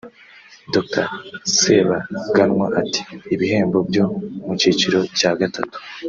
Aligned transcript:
Dr 0.73 1.05
Sebaganwa 1.57 2.65
ati 2.81 3.01
“Ibihembo 3.33 3.77
byo 3.89 4.05
mu 4.45 4.53
cyiciro 4.59 4.99
cya 5.17 5.31
gatatu 5.39 5.77